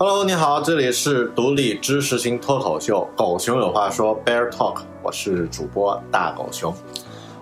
[0.00, 6.72] Hello，你好，这里是独立知识型脱口秀《狗熊有话说》Bear Talk，我是主播大狗熊。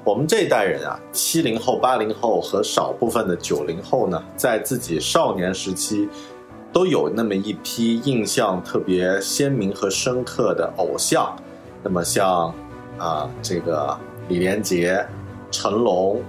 [0.02, 6.08] 我们这一代人啊，七零后、八零后和少部分的九零后呢，在自己少年时期，
[6.72, 11.36] 都有那么一批印象特别鲜明和深刻的偶像。
[11.82, 12.54] 那么像
[12.96, 13.94] 啊，这个
[14.28, 15.06] 李连杰、
[15.50, 16.22] 成龙、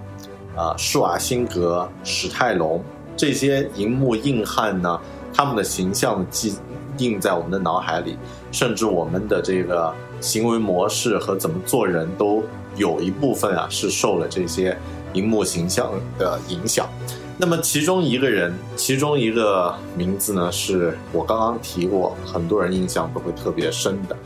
[0.58, 2.84] 啊施瓦辛格、史泰龙
[3.16, 5.00] 这些荧幕硬汉呢。
[5.38, 6.56] 他们的形象记
[6.98, 8.18] 印在我们的脑海里，
[8.52, 12.44] 甚至我们的这个行为模式和怎么做人都
[12.76, 14.76] 有一部分啊是受了这些
[15.14, 16.90] 荧幕形象的影响。
[17.38, 24.18] 那么其中一个人，其中一个名字呢，是我刚刚提过，很多人印象都会特别深的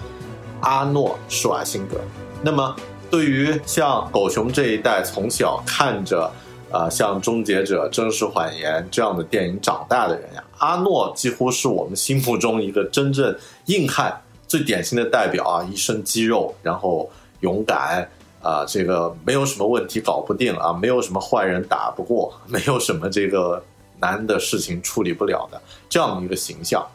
[0.61, 1.97] 阿诺施瓦辛格。
[2.41, 2.73] 那么
[3.09, 6.31] 对于像狗熊这一代从小看着。
[6.71, 15.63] 啊，像《终结者》《真实谎言》这样的电影长大的人呀，阿诺几乎是我们心目中一个真正硬汉、最典型的代表啊！
[15.71, 17.09] 一身肌肉，然后
[17.41, 18.09] 勇敢
[18.41, 23.61] 啊，这个没有什么问题搞不定啊，没有什么坏人打不过，没有什么这个
[23.99, 26.85] 难的事情处理不了的这样的一个形象，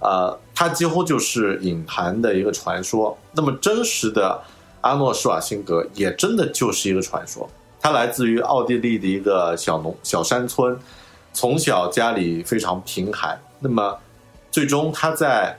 [0.00, 3.16] 呃，他几乎就是影坛的一个传说。
[3.32, 4.40] 那么真实的
[4.80, 7.48] 阿诺施瓦辛格也真的就是一个传说。
[7.80, 10.76] 他来自于奥地利的一个小农小山村，
[11.32, 13.40] 从小家里非常贫寒。
[13.60, 13.96] 那么，
[14.50, 15.56] 最终他在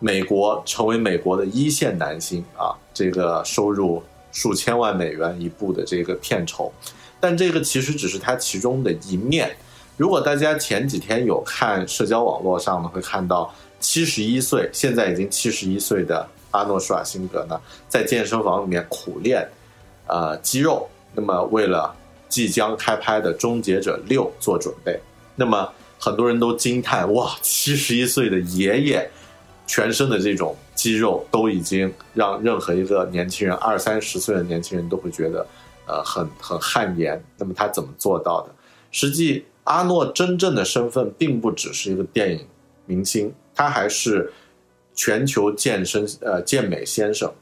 [0.00, 6.72] 美国成为美国的一线男星啊，这个收入数千万美元一部的这个片酬。
[7.20, 9.56] 但这个其实只是他其中的一面。
[9.96, 19.44] 如果大家前几天有看社交网络上呢，会看到七十一岁，现在已经七十一岁的阿诺施瓦辛格呢，在健身房里面苦练，
[20.06, 20.88] 呃，肌肉。
[21.14, 21.94] 那么，为了
[22.28, 25.00] 即将开拍的《终结者六》做准备，
[25.34, 29.10] 那么很多人都惊叹：哇，七十一岁的爷爷，
[29.66, 35.46] 全身的这种肌肉都已经让任何一个年轻人二三十岁的年轻人都会觉得，
[35.86, 37.20] 呃，很很汗颜。
[37.36, 38.54] 那么他怎么做到的？
[38.92, 42.46] 实际，阿诺真正的身份并不只是一个电影
[42.86, 44.32] 明星，他还是
[44.94, 47.32] 全球健身呃健美先生，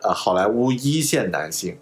[0.00, 1.76] 呃，好莱坞一线男星。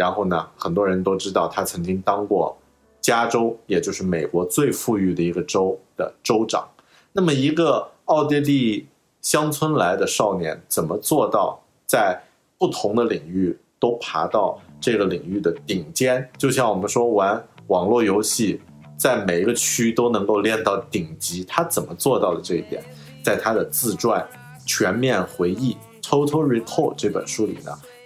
[0.00, 2.56] 然后呢，很多人都知道他曾经当过
[3.02, 6.66] 加州，也就是美国最富裕的一个州的州长。
[7.12, 8.86] 那么，一个奥地利
[9.20, 12.18] 乡村来的少年，怎么做到在
[12.56, 16.26] 不同的领域都爬到这个领域的顶尖？
[16.38, 18.58] 就像我们说玩网络游戏，
[18.96, 22.82] 在每一个区都能够练到顶级，他怎么做到的这一点？
[23.22, 24.18] 在他的自传
[24.64, 27.78] 《全面回忆》（Total Recall） 这本书里呢？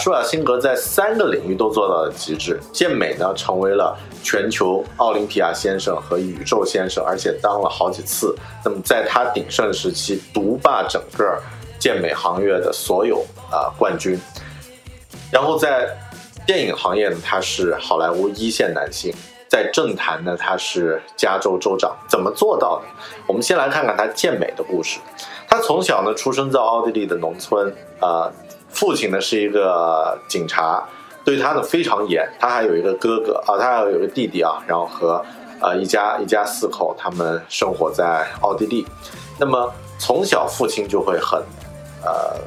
[0.00, 2.58] 舒尔辛格在三个领域都做到了极致。
[2.72, 8.34] 健美呢，成为了全球奥林匹亚先生和宇宙先生，而且当了好几次。
[8.64, 11.38] 那么在他鼎盛时期，独霸整个
[11.78, 14.18] 健美行业的所有啊冠军。
[15.30, 15.94] 然后在
[16.46, 19.12] 电影行业呢，他是好莱坞一线男星；
[19.48, 21.94] 在政坛呢，他是加州州长。
[22.08, 22.86] 怎么做到的？
[23.26, 24.98] 我们先来看看他健美的故事。
[25.46, 27.70] 他从小呢，出生在奥地利的农村，
[28.00, 28.32] 啊。
[28.72, 30.82] 父亲呢是一个警察，
[31.24, 32.26] 对他呢非常严。
[32.38, 35.22] 他还有一个哥哥啊，他还有一个弟弟啊，然后和
[35.60, 38.86] 呃一家一家四口，他们生活在奥地利。
[39.38, 41.38] 那么从小父亲就会很
[42.02, 42.38] 呃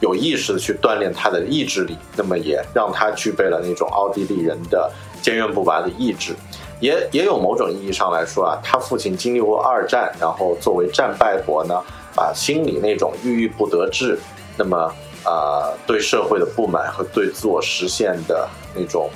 [0.00, 4.90] 有意识的去锻炼他的意志力，那么也让他具备了那种奥地利人的
[5.22, 6.34] 坚韧不拔的意志。
[6.80, 11.82] 也也有某种意义上来说啊，他父亲经历过二战，然后作为战败国呢，
[12.14, 14.18] 把心里那种郁郁不得志，
[14.56, 14.92] 那么。
[15.24, 19.08] 啊，对社会的不满和对自我实现的那种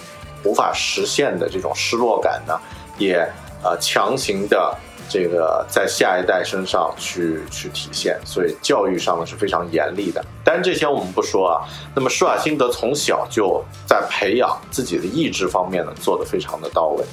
[0.45, 2.59] 无法实现的这种失落感呢，
[2.99, 3.17] 也
[3.63, 4.77] 呃强行的
[5.09, 10.25] 这个在下一代身上去去体现，所以教育上呢是非常严厉的。
[10.45, 11.63] 但是这些我们不说啊。
[11.95, 17.05] 那么施瓦辛格从小就在培养自己的意志方面呢做得非常的到位。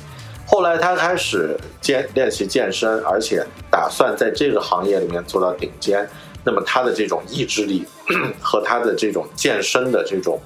[0.45, 6.07] 后来他开始健练习健身，而且打算在这个行业里面做到顶尖。
[6.45, 7.85] 那么他的这种意志力
[8.41, 10.39] 和他的这种健身的这种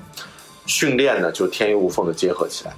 [0.65, 2.73] 训练呢，就天衣无缝的结合起来。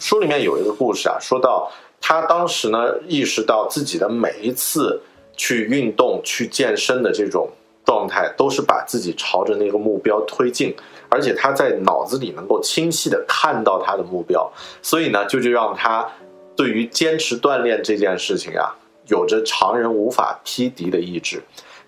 [0.00, 1.70] 书里面有一个故事啊，说到
[2.00, 5.00] 他当时呢意识到自己的每一次
[5.36, 7.48] 去运动、去健身的这种
[7.84, 10.74] 状态，都是把自己朝着那个目标推进，
[11.08, 14.50] 而且他在脑子里能够清晰的看到他的目标，
[14.82, 16.06] 所以呢，就就让他
[16.56, 18.74] 对于坚持锻炼这件事情啊，
[19.06, 21.42] 有着常人无法匹敌的意志。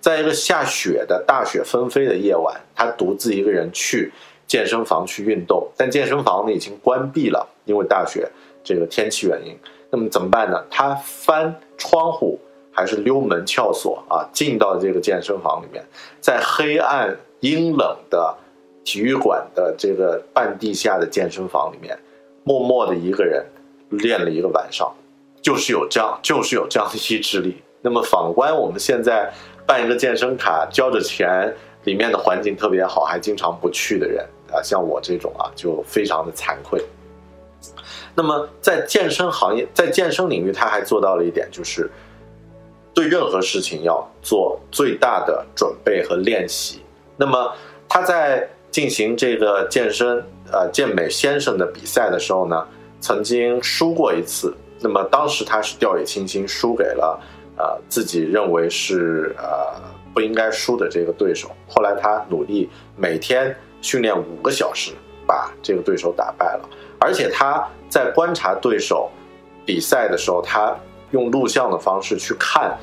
[0.07, 4.13] 在一个下雪的大雪纷飞的夜晚，他独自一个人去
[4.47, 8.31] 健身房去运动，但健身房呢已经关闭了，因为大雪
[8.63, 9.59] 这个天气原因。
[9.91, 10.65] 那么怎么办呢？
[10.71, 12.39] 他翻窗户
[12.71, 15.85] 还是溜门撬锁啊，进到这个健身房里面，
[16.21, 18.33] 在黑暗阴冷的
[18.85, 21.99] 体育馆的这个半地下的健身房里面，
[22.45, 23.45] 默默的一个人
[23.89, 24.89] 练了一个晚上，
[25.43, 27.57] 就是有这样，就是有这样的意志力。
[27.83, 29.35] 那么反观我们现在。
[29.67, 31.53] 办一个健身卡，交着钱，
[31.85, 36.83] 里面的环境特别好，还经常不去的人啊，像我这种啊，就非常的惭愧。
[38.15, 41.91] 那么在健身行业，在健身领域，他还做到了一点，就是
[42.95, 46.81] 对任何事情要做最大的准备和练习。
[47.17, 47.53] 那么
[47.89, 52.67] 他在进行这个健身呃健美先生的比赛的时候呢，
[53.01, 54.55] 曾经输过一次。
[54.81, 57.21] 那么当时他是掉以轻心，输给了。
[57.57, 59.81] 呃，自己认为是呃
[60.15, 64.93] 不应该输的这个对手，后来他努力每天训练五个小时，
[65.27, 66.69] 把这个对手打败了。
[66.99, 69.11] 而且他在观察对手
[69.65, 70.77] 比赛的时候，他
[71.11, 72.77] 用录像的方式去看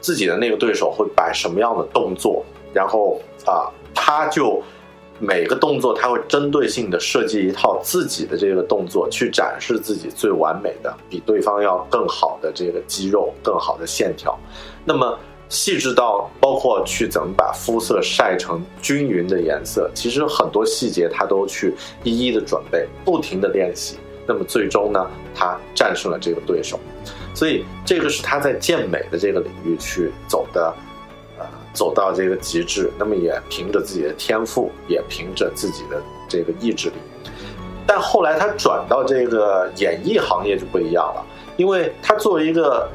[0.00, 4.62] 自己的那个对手会摆什么样的动作，然后啊，他就。
[5.24, 14.36] 每个动作，他会针对性的设计一套自己的这个动作，去展示自己最完美的、比对方要更好的这个肌肉、更好的线条。
[14.84, 15.16] 那么
[15.48, 23.98] 细致到包括去怎么把肤色晒成均匀的颜色，其实很多细节他都去一一的准备，不停的练习。
[24.26, 26.80] 那么最终呢，他战胜了这个对手。
[27.32, 30.74] 所以这个是他在健美的这个领域去走的。
[31.72, 36.94] 走到这个极致，那么也凭着自己的天赋，也凭着自己的这个意志力。
[37.86, 41.26] 但后来他转到这个演艺行业就不一样了，
[41.56, 42.88] 因为他作为一个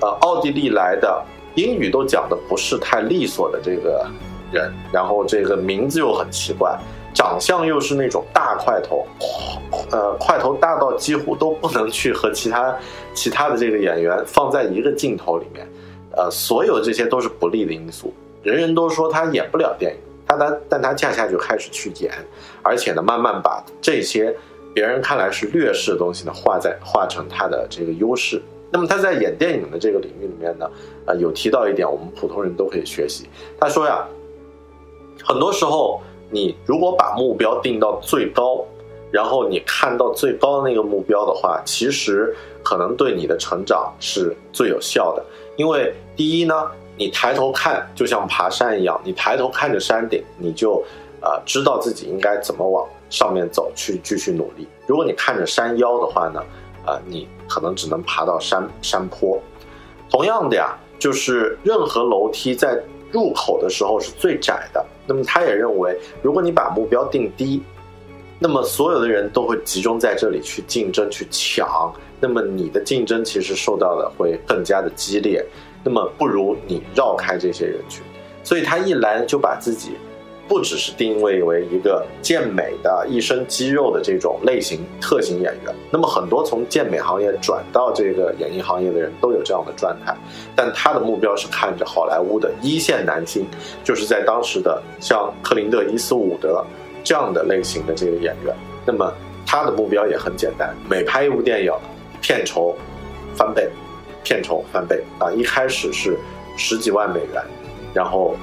[0.00, 1.24] 呃奥地利来的，
[1.54, 4.08] 英语都讲的不是太利索的这个
[4.52, 6.78] 人，然后这个名字又很奇怪，
[7.12, 9.04] 长相又是那种大块头，
[9.90, 12.74] 呃，块头大到几乎都不能去和其他
[13.12, 15.66] 其他的这个演员放在一个镜头里面。
[16.16, 18.12] 呃，所有这些都是不利的因素。
[18.42, 22.12] 人人都说他演不了电影，他他，但他恰恰就开始去演，
[22.62, 24.34] 而且呢，慢慢把这些
[24.72, 28.40] 别人看来是劣势的东西呢，化在化成他的这个优势。
[28.70, 30.70] 那么他在演电影的这个领域里面呢，
[31.06, 33.28] 呃，有提到一点，我们普通人都可以学习。
[33.58, 34.06] 他说呀，
[35.24, 38.64] 很多时候你如果把目标定到最高，
[39.10, 45.24] 然后你看到最高的那个目标的话，其实可能对你的成长是最有效的。
[45.56, 50.84] 因为第一呢，你抬头看就像爬山一样，你抬头看着山顶，你就，
[51.20, 54.66] 呃，知道自己应该怎么往上面走去继续努力。
[54.86, 56.42] 如果你看着山腰的话呢，
[56.84, 59.40] 啊，你可能只能爬到山山坡。
[60.10, 67.62] 同样的呀，就是任何楼梯在入口的时候是最窄的，那么他也认为，如果你把目标定低，
[68.38, 75.44] 那么所有的人都会集中在这里去竞争、去抢，那么你的竞争其实受到的会更加的激烈。
[75.84, 78.02] 那么不如你绕开这些人群，
[78.42, 79.92] 所以他一来就把自己。
[80.48, 90.16] 不只是定位为一个健美的一身肌肉的这种类型特型演员，那么很多从健美行业转到这个演艺行业的人都有这样的状态，
[90.54, 93.44] 但他的目标是看着好莱坞的一线男星，
[93.82, 96.64] 就是在当时的像克林特·伊斯伍德
[97.06, 98.52] 这样的类型的这个演员，
[98.84, 99.14] 那么
[99.46, 101.72] 他的目标也很简单，每拍一部电影，
[102.20, 102.76] 片酬
[103.36, 103.70] 翻倍，
[104.24, 106.18] 片酬翻倍啊，一开始是
[106.56, 107.40] 十几万美元，
[107.94, 108.34] 然后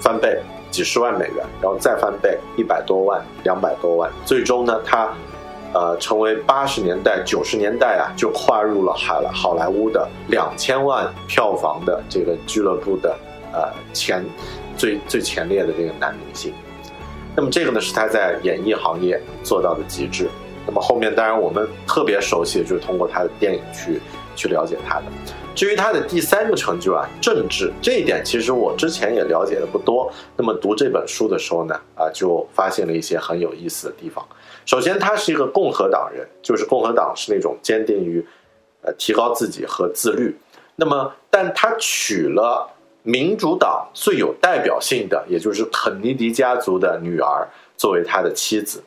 [0.00, 0.40] 翻倍。
[0.72, 5.12] 几十万美元，然后再翻倍一百多万、两百多万，最终呢，他，
[5.74, 13.14] 呃，成为八十年代、九十年代啊，就跨入了好好莱坞的两千万票房的这个俱乐部的
[13.52, 14.24] 呃前
[14.74, 16.54] 最最前列的这个男明星。
[17.34, 20.28] 那么这个呢，是他在演艺行业做到的极致。
[20.66, 24.00] 那么后面当然我们特别熟悉就是通过他的电影去
[24.36, 25.04] 去了解他的。
[25.54, 30.10] 至于他的第三个成就啊，政治这一点，其实我之前也了解的不多。
[30.36, 34.24] 那么读这本书的时候呢，啊，就发现了一些很有意思的地方。
[34.64, 38.24] 首先，他是一个共和党人，就是共和党是那种坚定于，
[38.82, 40.34] 呃，提高自己和自律。
[40.76, 42.66] 那么，但他娶了
[43.02, 48.82] 民主党最有代表性的，也就是肯尼迪家族的女儿作为他的妻子。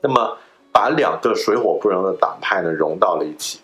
[0.00, 0.36] 那么，
[0.72, 3.60] 把两个水火不容的党派呢融到了一起。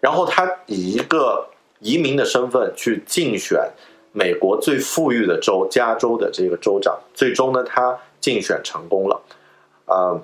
[0.00, 1.46] 然后，他以一个
[1.80, 3.70] 移民的身份去竞选
[4.12, 9.20] 美国最富裕的州加州的这个州长，最终呢，他竞选成功了。
[9.86, 10.20] 呃，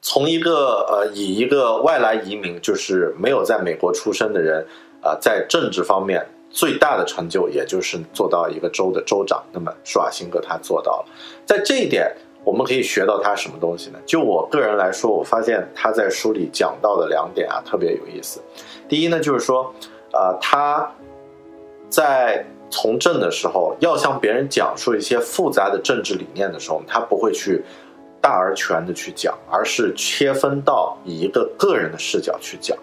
[0.00, 4.66] 从一个呃以一个外来移民，就是没有在美国出生的人，
[5.02, 9.42] 啊，在政治方面最大的成就，也就是做到一个州的州长。
[9.52, 11.06] 那么施瓦辛格他做到了，
[11.46, 12.10] 在这一点，
[12.44, 13.98] 我们可以学到他什么东西呢？
[14.06, 18.40] 就我个人来说，我发现他在书里讲到的两点啊，特别有意思。
[18.88, 19.72] 第一呢，就是说。
[20.10, 20.90] 啊，他
[21.90, 27.62] 在从政的时候，要向别人讲述一些复杂的政治理念的时候，他不会去
[28.18, 32.74] 大而全的去讲，而是切分到以一个个人的视角去讲。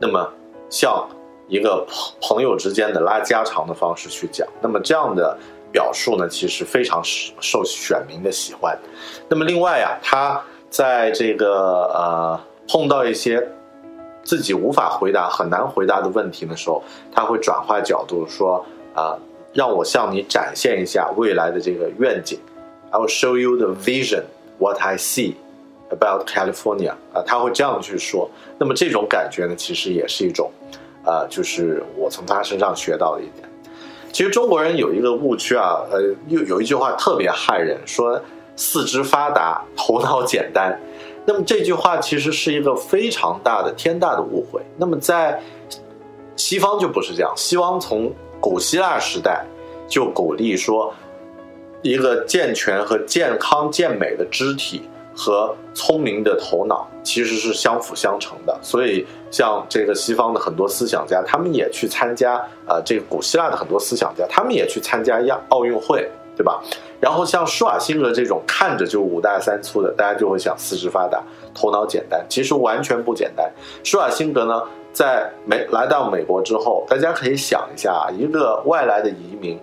[0.00, 0.28] 那么，
[0.68, 1.08] 像
[1.48, 1.86] 一个
[2.20, 4.46] 朋朋友之间的拉家常的方式去讲。
[4.60, 5.36] 那么这样的
[5.72, 8.78] 表述呢，其实非常受选民的喜欢。
[9.28, 13.46] 那么另外呀，他在这个呃碰到一些。
[14.26, 16.82] 自己无法回答、很难回答的问题的时候，
[17.12, 18.64] 他会转换角度说
[18.96, 19.14] ：“啊，
[19.52, 22.38] 让我向你展现一下未来的这个愿景。
[22.90, 24.22] I will show you the vision,
[24.58, 25.34] what I see
[25.90, 28.30] about California。”啊，他会这样去说。
[28.56, 30.50] 那么这种感觉呢，其实也是一种，
[31.04, 33.48] 啊，就是我从他身上学到的一点。
[34.12, 38.20] 其实中国人有一个误区啊，呃，有有一句话特别害人，说
[38.56, 40.78] 四肢发达，头脑简单。
[41.26, 44.60] 那么这句话其实是一个非常大的天大的误会。
[44.76, 45.40] 那么在
[46.36, 49.44] 西方就不是这样，西方从古希腊时代
[49.88, 50.94] 就鼓励说，
[51.82, 54.82] 一个健全和健康健美的肢体
[55.16, 58.58] 和聪明的头脑其实是相辅相成的。
[58.62, 62.34] 所以像这个西方的很多思想家，他们也去参加
[62.66, 66.10] 啊，这个古希腊的很多思想家，他们也去参加亚奥运会。
[66.36, 66.60] 对吧？
[67.00, 71.22] 然后像施瓦辛格这种看着就五大三粗的，大家就会想四肢发达、
[71.54, 72.26] 头脑简单。
[72.28, 73.48] 其实完全不简单。
[73.84, 74.60] 施瓦辛格呢，
[74.92, 79.56] 在美来到美国之后，大家可以想一下啊，一个外来的移民，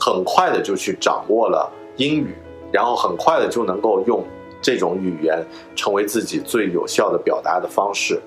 [0.00, 2.34] 很快的就去掌握了英语，
[2.72, 4.20] 然后很快的就能够用
[4.60, 5.44] 这种语言
[5.74, 8.20] 成为自己最有效的表达的方式。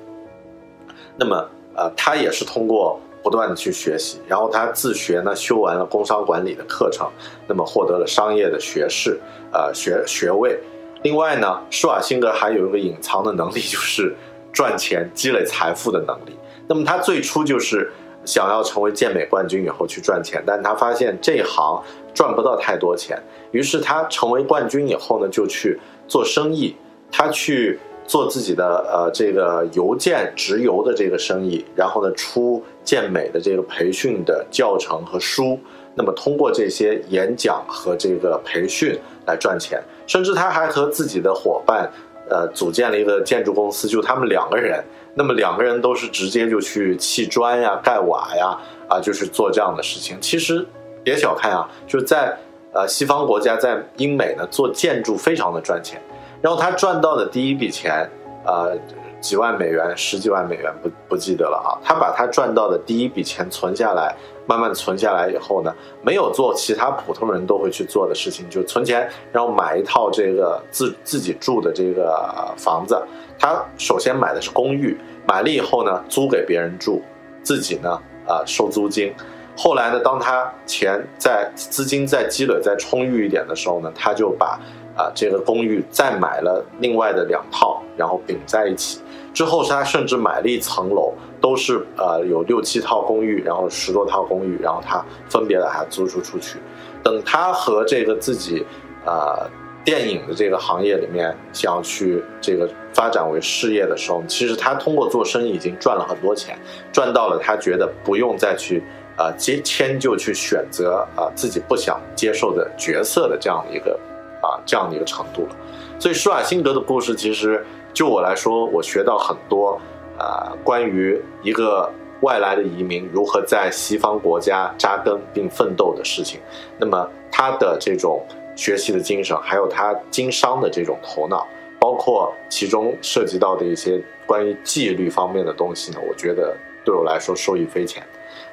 [1.18, 3.00] 那么，呃，他也是通过。
[3.22, 7.06] 不断的去学习，然后他自学呢，修完了工商管理的课程，
[7.50, 9.20] 那么获得了商业的学士，
[9.52, 10.58] 呃学学位。
[11.04, 14.16] 另外呢，施瓦辛格还有一个隐藏的能力，就是
[14.54, 16.34] 赚钱、积累财富的能力。
[16.66, 17.92] 那么他最初就是
[18.24, 21.84] 想要成为健美冠军以后去赚钱，但他发现这一行
[22.14, 23.22] 赚不到太多钱，
[23.52, 25.78] 于是他成为冠军以后呢，就去
[26.10, 26.76] 做生意，
[27.10, 27.80] 他去。
[28.10, 35.60] 做自己的呃这个邮件直邮的这个生意，然后呢出健美的这个培训的教程和书，
[35.94, 41.88] 那么通过这些演讲和这个培训来赚钱，甚至他还和自己的伙伴
[42.32, 50.18] 呃组建了一个建筑公司，就他们两个人，那么两个人都是直接就去砌砖呀、盖瓦呀，啊就是做这样的事情。
[50.20, 50.66] 其实
[51.04, 52.36] 别小看啊，就是在
[52.74, 56.02] 呃西方国家，在英美呢做建筑非常的赚钱。
[56.42, 58.10] 然后他赚到的第一笔钱，
[58.46, 58.78] 呃，
[59.20, 61.76] 几万美元、十几万美元，不不记得了啊。
[61.84, 72.98] 他把他赚到的第一笔钱存下来，慢慢存下来以后呢，没有做其他普通人都会去做的事情，就存钱，然后买一套这个自自己住的这个房子。
[73.38, 74.98] 他首先买的是公寓，
[75.28, 77.02] 买了以后呢，租给别人住，
[77.44, 77.90] 自己呢，
[78.26, 79.14] 啊，收租金。
[79.62, 84.58] 后来呢，当他钱在资金在积累、再充裕一点的时候呢，他就把
[84.96, 89.02] 啊这个公寓再买了另外的两套，然后并在一起。
[89.34, 96.58] 之后他甚至买了一层楼，都是呃有六七套公寓，然后十多套公寓，然后他分别的还租出出去。
[97.04, 98.66] 等他和这个自己
[99.06, 99.46] 啊
[99.84, 106.58] 电影的这个行业里面想要去这个发展为事业的时候，其实他通过做生意已经赚了很多钱，
[106.94, 108.82] 赚到了他觉得不用再去。
[109.20, 114.00] 啊，接迁就去选择啊自己不想接受的角色的这样的一个
[114.42, 115.56] 啊这样的一个程度了，
[116.00, 117.62] 所以施瓦辛格的故事其实
[117.94, 119.78] 就我来说，我学到很多
[120.18, 126.40] 啊关于一个外来的移民如何在西方国家扎根并奋斗的事情。
[126.78, 131.46] 那么他的这种学习的精神，还有他经商的这种头脑，
[131.78, 138.02] 包括其中涉及到的一些关于纪律方面的东西呢，我觉得对我来说受益匪浅。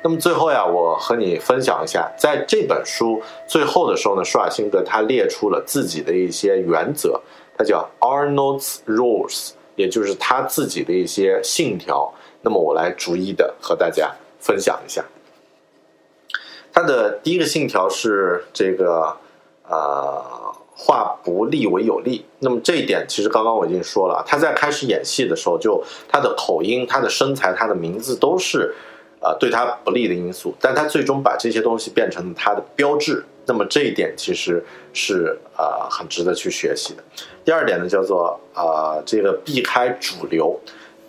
[0.07, 7.21] 那么最后呀，我和你分享一下，在这本书最后的时候呢，施瓦辛格他列出了自己的一些原则，
[7.59, 12.15] 他叫 Arnold's Rules，也就是他自己的一些信条。
[12.43, 15.05] 那么我来逐一的和大家分享一下。
[16.73, 19.13] 他的第一个信条是这个，
[19.69, 20.25] 呃，
[20.77, 22.25] 化不利为有利。
[22.39, 28.73] 那么这一点其实刚刚我已经说了，他在开始演戏的时候，就他的口音、他的身材、他的名字都是。
[29.27, 37.03] 啊，对他不利的因素，但他最终把这些东西变成了他的标志，那么这一点其实是啊很值得去学习的。
[37.45, 40.57] 第二点呢，叫做啊这个避开主流，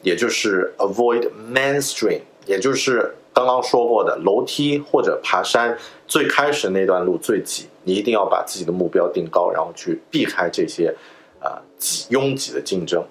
[0.01, 10.91] 也就是 avoid mainstream，也就是刚刚说过的楼梯或者爬山最开始那段路最挤，你一定要把自己的目标定高，然后去避开这些
[11.39, 13.05] 啊挤拥挤的竞争。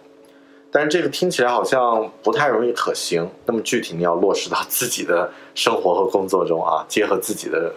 [0.76, 3.26] 但是这个听起来好像不太容易可行。
[3.46, 7.72] 那么具体你要落实到自己的生活和工作中啊，结合自己的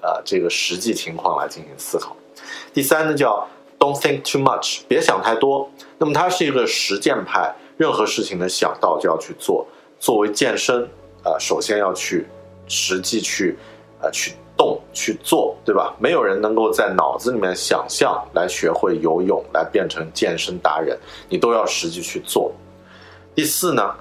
[0.00, 2.16] 呃这个实际情况来进行思考。
[2.72, 3.44] 第三呢叫
[3.80, 5.68] Don't think too much，别想太多。
[5.98, 9.66] 那么它是一个实践派，任何事情呢想到就要去做。
[9.98, 10.88] 作为健身，
[11.24, 12.28] 呃，首先要去
[12.68, 13.58] 实际去
[14.00, 14.34] 呃去。
[14.56, 15.94] 动去做，对吧？
[15.98, 22.50] 没有人能够在脑子里面想象来学会游泳，来变成健身达人，你都要实际去做。
[23.34, 23.94] 第四呢，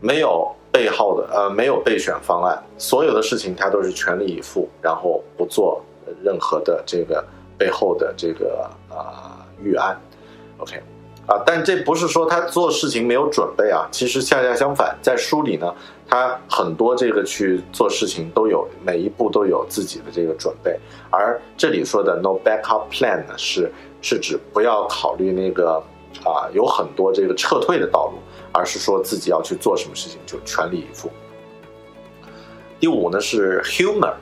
[0.00, 5.80] 没有背后的呃，没有备选方案，所有的事情他都是全力以赴，然后不做
[6.24, 7.24] 任何的这个
[7.56, 9.96] 背后的这个啊预案。
[10.58, 10.82] OK。
[11.30, 15.72] 啊，但这不是说他做事情没有准备啊，其实恰恰相反，在书里呢，
[16.08, 20.76] 他很多这个去做事情都有每一步都有自己的这个准备，
[21.08, 23.70] 而这里说的 no backup plan 呢，是
[24.02, 25.80] 是指不要考虑那个
[26.24, 28.18] 啊有很多这个撤退的道路，
[28.50, 31.08] 而是说自己要去做什么事情就全力以赴。
[32.80, 34.14] 第五呢是 humor，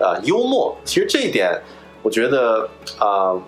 [0.00, 1.62] 啊幽默，其实这一点
[2.02, 3.40] 我觉得啊。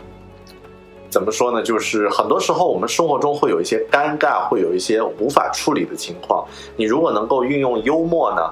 [1.10, 1.62] 怎么说呢？
[1.62, 6.46] 就是很多时候我们生活中会有一些尴尬，会有一些无法处理的情况。
[6.76, 8.42] 你如果能够运用幽默呢，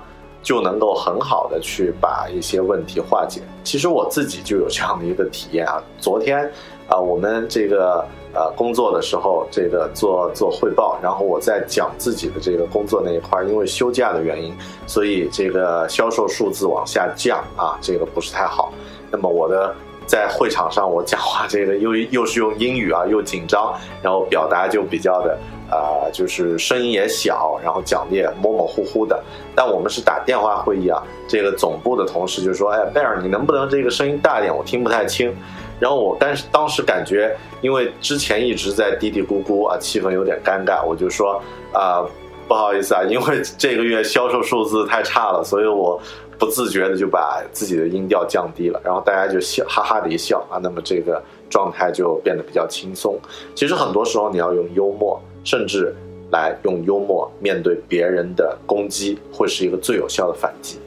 [0.43, 3.43] 就能够很好的去把一些问题化解。
[3.63, 5.83] 其实我自己就有这样的一个体验啊。
[5.99, 6.51] 昨天
[6.89, 18.73] 啊，我们这个呃工作的时候，这个做做汇报，然后我在讲自己的这个工作那一块，因为休假的原因，所以这个销售数字往下降啊，这个不是太好。
[19.11, 19.75] 那么我的。
[20.07, 25.37] 在会场上，我讲话这个又又是用英语啊，又紧张，然后表达就比较的
[25.69, 29.21] 啊，就是声音也小，然后讲的也模模糊糊的。
[29.55, 34.57] 但我们是打电话会议啊，这个总部的同事就说：“哎，贝尔，你能不能这个声音大一点？
[34.57, 35.35] 我听不太清。”
[35.81, 41.43] 然后我但是当时感觉，因为之前一直在嘀嘀咕咕啊，气氛有点尴尬，我就说
[41.75, 42.07] ：“啊，
[42.47, 46.01] 不好意思啊，因为这个月销售数字太差了，所以我。”
[46.39, 53.19] 不自觉的就把自己的音调降低了，然后大家就笑哈哈的一笑啊，那么这个状态就变得比较轻松。
[53.55, 55.95] 其实很多时候你要用幽默，甚至
[56.31, 60.79] 来用幽默面对别人的攻击，会是一个最有效的反击。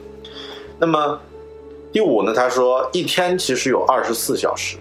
[0.78, 1.20] 那么
[1.92, 2.32] 第五呢？
[2.32, 4.76] 他说一天其实有二十四小时，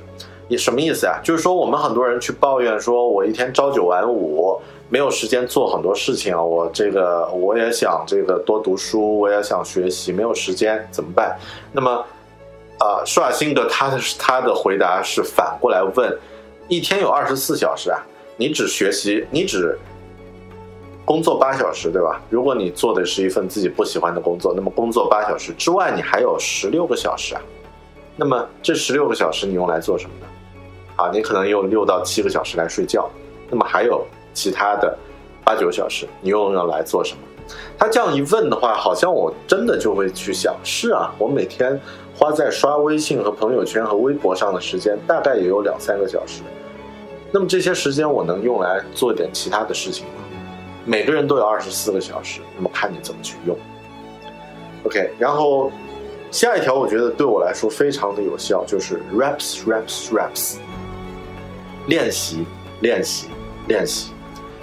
[0.49, 1.21] 你什么意思啊？
[1.23, 4.59] 就是说我们很多人去抱怨说，我一天朝九晚五。
[4.91, 6.41] 没有时间做很多事情啊！
[6.41, 11.37] 我这个我也想这个多读书，我也想学习，没有时间怎么办？
[11.71, 12.03] 那么，
[12.79, 16.17] 啊，施瓦辛格他的他的回答是反过来问：
[16.67, 18.01] 一天有二十四小时啊，
[18.35, 19.77] 你只学习，你只
[21.05, 22.19] 工作八小时，对吧？
[22.27, 27.41] 如果你做的是一份自己不喜欢的工作，那么工作八小时之外，你还有十六个小时啊。
[28.15, 30.25] 那么这十六个小时你用来做什么呢？
[30.99, 33.09] 啊，你可能用六到七个小时来睡觉，
[33.49, 34.97] 那么还有其他的
[35.45, 37.19] 八九小时，你又要来做什么？
[37.77, 41.79] 他这样一问的话，好像我真的就会去想，是啊，我每天
[42.13, 46.41] 花在刷微信和朋友圈和微博上的时间大概也有两三个小时。
[47.31, 50.11] 那么这些时间我能用来做点其他的事情吗？
[50.85, 53.57] 每个人都有二十四个小时，那么看你怎么去用。
[54.83, 55.71] OK，然后
[56.29, 60.57] 下一条我觉得对我来说非常的有效，就是 raps raps raps
[61.89, 62.45] 练习
[62.79, 63.27] 练习
[63.67, 64.11] 练习。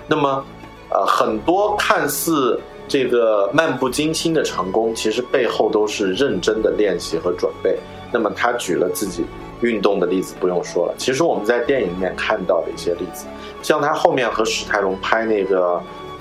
[0.08, 0.42] 那么
[0.88, 2.58] 呃，很多看似
[2.88, 7.76] 这个漫不经心的成功，其实背后都是认真的练习和准备。
[8.10, 9.26] 那么他举了自己。
[9.62, 13.24] 运动的例子不用说了，其实我们在电影里面看到的一些例子，
[13.62, 15.80] 像他后面和史泰龙拍那个，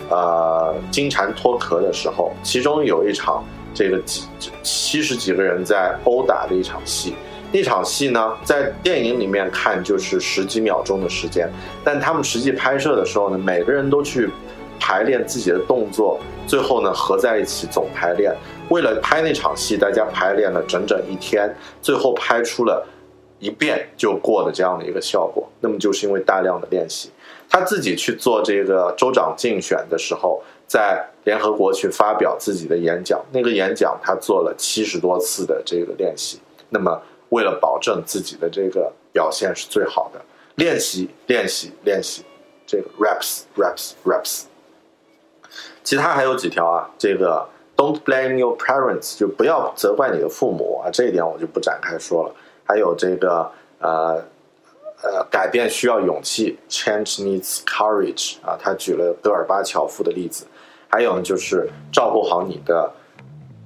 [0.10, 4.24] 呃，金蝉脱壳的时候，其中有一场这个几
[4.64, 7.14] 七十几个人在殴打的一场戏，
[7.56, 11.50] 那场戏呢，在电影里面看就是十几秒钟的时间，
[11.86, 14.30] 但他们实际拍摄的时候呢，每个人都去
[14.78, 18.36] 排练自己的动作，最后呢合在一起总排练，
[18.68, 21.50] 为了拍那场戏，大家排练了整整一天，
[21.82, 22.86] 最后拍出了。
[23.38, 27.12] 一遍就过的这样的一个效果，那么就是因为大量的练习。
[27.50, 36.40] 他自己去做这个州长竞选的时候，在联合国去发表自己的演讲，那个演讲他做了七十多次的这个练习。
[36.70, 40.22] 那么为了保证自己的这个表现是最好的，
[40.56, 42.24] 练习练习练习，
[42.66, 44.44] 这个 reps reps reps。
[45.84, 52.36] 其他还有几条啊，这个 don't blame your parents，就不要责怪你的父母啊，这一点我就不展开说了。
[52.66, 54.24] 还有这个呃
[55.04, 60.46] 呃，改变需要勇气，change needs courage 啊，他举了戈尔巴乔夫的例子。
[60.88, 62.92] 还有呢，就是照顾好你的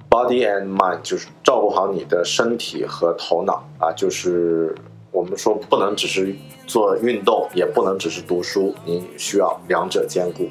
[0.09, 4.75] body and mind，就是照顾好你的身体和头脑啊，就是
[5.11, 10.47] 我们说不能只是做运动，也不能只是读书，您需要两者兼顾。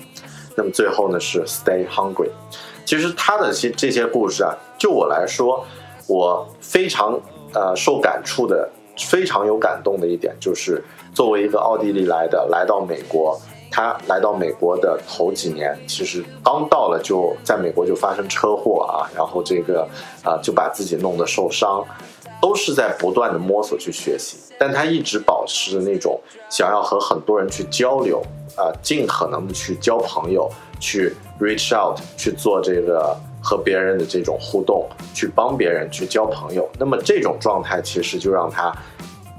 [0.57, 2.31] 那么最后呢是 stay hungry。
[2.85, 5.64] 其实他的些这些故事啊，就我来说，
[6.07, 7.21] 我非常。
[7.55, 19.88] 呃，受感触的非常有感动的一点就是，作为一个奥地利来的，来到美国，他来到美国的头几年，其实刚到了就在美国就发生车祸啊，然后这个
[20.22, 21.85] 啊就把自己弄得受伤，
[22.40, 28.22] 都是在不断的摸索去学习，但他一直保持着那种想要和很多人去交流
[28.57, 30.50] 啊，尽可能的去交朋友，
[30.81, 33.16] 去 reach out 去做这个。
[33.40, 38.70] 和别人的这种互动，去帮别人去交朋友，那么这种状态其实就让他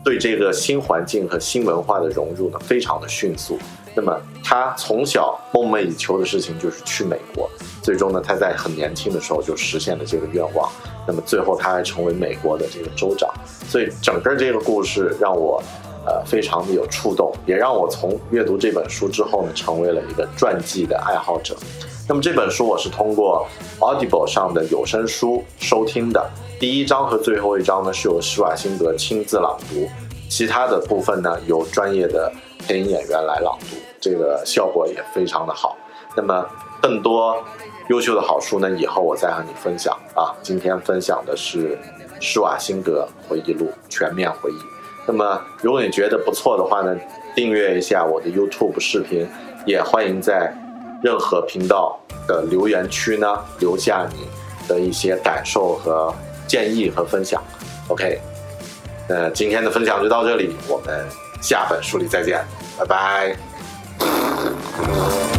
[0.05, 3.59] 对这个新环境和新文化的融入呢非常的迅速。
[3.99, 7.49] 那么他从小梦寐以求的事情就是去美国，
[7.83, 10.71] 最终呢他在很年轻的时候就实现了这个愿望。
[11.05, 13.29] 那么最后他还成为美国的这个州长。
[13.67, 15.61] 所以整个这个故事让我
[16.05, 21.57] 呃非常的有触动，也让我从阅读这本书之后呢成为了一个传记的爱好者。
[22.07, 23.45] 那么这本书我是通过
[23.79, 26.25] Audible 上的有声书收听的，
[26.57, 29.89] 第一章和最后一章呢是由施瓦辛格亲自朗读，
[30.29, 32.31] 其他的部分呢由专业的
[32.65, 35.77] 配音演员来朗读，这个效果也非常的好。
[36.15, 36.45] 那么
[36.81, 37.43] 更多
[37.89, 40.33] 优秀的好书呢，以后我再和你分享啊。
[40.41, 41.77] 今天分享的是
[42.19, 44.57] 施瓦辛格回忆录全面回忆。
[45.07, 46.97] 那么如果你觉得不错的话呢，
[47.35, 49.27] 订阅一下我的 YouTube 视频，
[49.65, 50.53] 也欢迎在。
[51.01, 54.27] 任何频道的留言区呢，留下你
[54.67, 56.13] 的一些感受和
[56.45, 57.41] 建议和分享。
[57.87, 58.19] OK，
[59.07, 61.07] 那今天的分享就到这里，我们
[61.41, 62.43] 下本书里再见，
[62.77, 63.48] 拜拜。
[64.41, 65.38] Thank you.